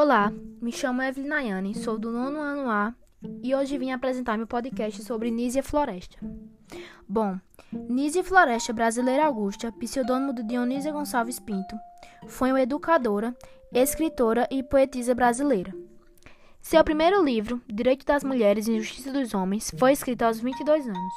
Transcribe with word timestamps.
Olá, 0.00 0.32
me 0.62 0.70
chamo 0.70 1.02
Evelyn 1.02 1.26
Nayane, 1.26 1.74
sou 1.74 1.98
do 1.98 2.12
nono 2.12 2.38
ano 2.38 2.70
A 2.70 2.94
e 3.42 3.52
hoje 3.52 3.76
vim 3.76 3.90
apresentar 3.90 4.38
meu 4.38 4.46
podcast 4.46 5.02
sobre 5.02 5.28
Nízia 5.28 5.60
Floresta. 5.60 6.16
Bom, 7.08 7.36
Nízia 7.72 8.22
Floresta 8.22 8.72
Brasileira 8.72 9.26
Augusta, 9.26 9.72
pseudônimo 9.72 10.32
de 10.32 10.44
Dionísia 10.44 10.92
Gonçalves 10.92 11.40
Pinto, 11.40 11.74
foi 12.28 12.52
uma 12.52 12.62
educadora, 12.62 13.36
escritora 13.72 14.46
e 14.52 14.62
poetisa 14.62 15.16
brasileira. 15.16 15.74
Seu 16.62 16.84
primeiro 16.84 17.20
livro, 17.20 17.60
Direito 17.66 18.06
das 18.06 18.22
Mulheres 18.22 18.68
e 18.68 18.78
Justiça 18.78 19.12
dos 19.12 19.34
Homens, 19.34 19.74
foi 19.76 19.90
escrito 19.90 20.22
aos 20.22 20.38
22 20.38 20.86
anos. 20.86 21.14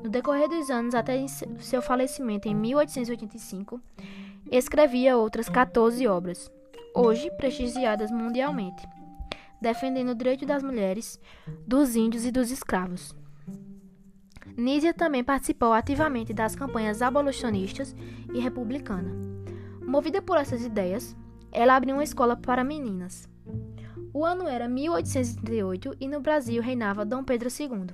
No 0.00 0.08
decorrer 0.08 0.48
dos 0.48 0.70
anos 0.70 0.94
até 0.94 1.26
seu 1.58 1.82
falecimento 1.82 2.46
em 2.46 2.54
1885, 2.54 3.80
escrevia 4.48 5.16
outras 5.16 5.48
14 5.48 6.06
obras, 6.06 6.48
hoje 6.94 7.30
prestigiadas 7.32 8.10
mundialmente, 8.10 8.86
defendendo 9.60 10.10
o 10.10 10.14
direito 10.14 10.44
das 10.44 10.62
mulheres, 10.62 11.20
dos 11.66 11.96
índios 11.96 12.24
e 12.24 12.30
dos 12.30 12.50
escravos. 12.50 13.14
Nízia 14.56 14.92
também 14.92 15.24
participou 15.24 15.72
ativamente 15.72 16.32
das 16.32 16.54
campanhas 16.54 17.00
abolicionistas 17.00 17.94
e 18.34 18.40
republicana. 18.40 19.10
Movida 19.80 20.20
por 20.20 20.36
essas 20.36 20.64
ideias, 20.64 21.16
ela 21.50 21.76
abriu 21.76 21.94
uma 21.94 22.04
escola 22.04 22.36
para 22.36 22.64
meninas. 22.64 23.28
O 24.12 24.24
ano 24.24 24.46
era 24.46 24.68
1838 24.68 25.96
e 25.98 26.06
no 26.06 26.20
Brasil 26.20 26.62
reinava 26.62 27.04
Dom 27.04 27.24
Pedro 27.24 27.48
II. 27.48 27.86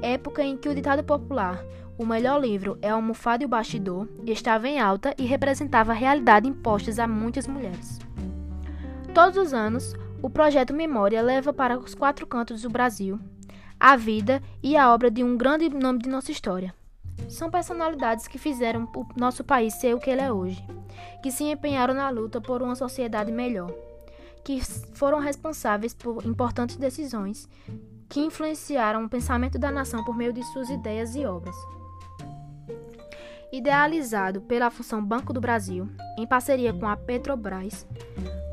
Época 0.00 0.42
em 0.42 0.56
que 0.56 0.68
o 0.68 0.74
ditado 0.74 1.02
popular 1.02 1.64
o 1.96 2.04
melhor 2.04 2.40
livro 2.40 2.76
é 2.82 2.90
Almofada 2.90 3.44
e 3.44 3.46
o 3.46 3.48
Bastidor 3.48 4.08
estava 4.26 4.68
em 4.68 4.80
alta 4.80 5.14
e 5.16 5.24
representava 5.24 5.92
a 5.92 5.94
realidade 5.94 6.48
imposta 6.48 6.90
a 7.02 7.06
muitas 7.06 7.46
mulheres. 7.46 8.03
Todos 9.14 9.38
os 9.38 9.54
anos, 9.54 9.94
o 10.20 10.28
projeto 10.28 10.74
Memória 10.74 11.22
leva 11.22 11.52
para 11.52 11.78
os 11.78 11.94
quatro 11.94 12.26
cantos 12.26 12.62
do 12.62 12.68
Brasil 12.68 13.20
a 13.78 13.96
vida 13.96 14.42
e 14.62 14.76
a 14.76 14.92
obra 14.92 15.10
de 15.10 15.22
um 15.22 15.36
grande 15.36 15.68
nome 15.68 16.00
de 16.00 16.08
nossa 16.08 16.32
história. 16.32 16.74
São 17.28 17.50
personalidades 17.50 18.26
que 18.26 18.38
fizeram 18.38 18.90
o 18.94 19.06
nosso 19.16 19.44
país 19.44 19.74
ser 19.74 19.94
o 19.94 20.00
que 20.00 20.10
ele 20.10 20.20
é 20.20 20.32
hoje, 20.32 20.64
que 21.22 21.30
se 21.30 21.44
empenharam 21.44 21.94
na 21.94 22.10
luta 22.10 22.40
por 22.40 22.60
uma 22.60 22.74
sociedade 22.74 23.30
melhor 23.30 23.72
que 24.44 24.60
foram 24.92 25.18
responsáveis 25.18 25.94
por 25.94 26.24
importantes 26.26 26.76
decisões 26.76 27.48
que 28.08 28.20
influenciaram 28.20 29.04
o 29.04 29.08
pensamento 29.08 29.58
da 29.58 29.70
nação 29.70 30.04
por 30.04 30.14
meio 30.14 30.32
de 30.32 30.42
suas 30.52 30.68
ideias 30.68 31.16
e 31.16 31.24
obras. 31.24 31.56
Idealizado 33.50 34.42
pela 34.42 34.70
Função 34.70 35.02
Banco 35.02 35.32
do 35.32 35.40
Brasil, 35.40 35.88
em 36.18 36.26
parceria 36.26 36.74
com 36.74 36.86
a 36.86 36.96
Petrobras, 36.96 37.86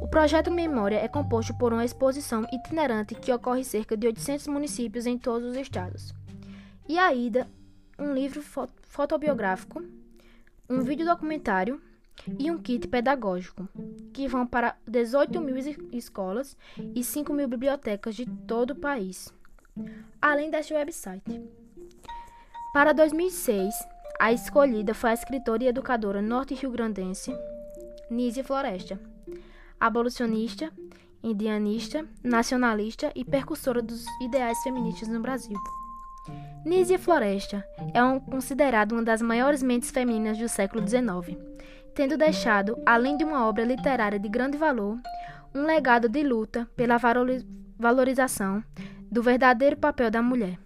o 0.01 0.07
projeto 0.07 0.49
Memória 0.49 0.97
é 0.97 1.07
composto 1.07 1.53
por 1.53 1.71
uma 1.71 1.85
exposição 1.85 2.43
itinerante 2.51 3.13
que 3.13 3.31
ocorre 3.31 3.61
em 3.61 3.63
cerca 3.63 3.95
de 3.95 4.07
800 4.07 4.47
municípios 4.47 5.05
em 5.05 5.15
todos 5.15 5.51
os 5.51 5.55
estados. 5.55 6.11
E 6.89 6.97
ainda 6.97 7.47
um 7.99 8.11
livro 8.11 8.41
fotobiográfico, 8.81 9.83
um 10.67 10.81
vídeo 10.81 11.05
documentário 11.05 11.79
e 12.39 12.49
um 12.49 12.57
kit 12.57 12.87
pedagógico, 12.87 13.69
que 14.11 14.27
vão 14.27 14.45
para 14.45 14.75
18 14.87 15.39
mil 15.39 15.55
escolas 15.93 16.57
e 16.95 17.03
5 17.03 17.31
mil 17.31 17.47
bibliotecas 17.47 18.15
de 18.15 18.25
todo 18.25 18.71
o 18.71 18.75
país, 18.75 19.31
além 20.19 20.49
deste 20.49 20.73
website. 20.73 21.41
Para 22.73 22.91
2006, 22.91 23.73
a 24.19 24.31
escolhida 24.31 24.95
foi 24.95 25.11
a 25.11 25.13
escritora 25.13 25.63
e 25.63 25.67
educadora 25.67 26.21
norte-rio-grandense 26.21 27.31
Nízia 28.09 28.43
Floresta, 28.43 28.99
abolicionista, 29.81 30.71
indianista, 31.21 32.05
nacionalista 32.23 33.11
e 33.15 33.25
percussora 33.25 33.81
dos 33.81 34.05
ideais 34.21 34.57
feministas 34.63 35.09
no 35.09 35.19
Brasil. 35.19 35.57
Nízia 36.63 36.99
Floresta 36.99 37.65
é 37.93 38.03
um, 38.03 38.19
considerada 38.19 38.95
uma 38.95 39.03
das 39.03 39.21
maiores 39.21 39.61
mentes 39.61 39.91
femininas 39.91 40.37
do 40.37 40.47
século 40.47 40.87
XIX 40.87 41.51
tendo 41.93 42.17
deixado, 42.17 42.77
além 42.85 43.17
de 43.17 43.23
uma 43.23 43.47
obra 43.47 43.63
literária 43.63 44.19
de 44.19 44.29
grande 44.29 44.57
valor, 44.57 44.97
um 45.53 45.65
legado 45.65 46.07
de 46.07 46.23
luta 46.23 46.67
pela 46.75 46.97
valorização 47.77 48.63
do 49.11 49.21
verdadeiro 49.21 49.75
papel 49.75 50.09
da 50.09 50.21
mulher. 50.21 50.57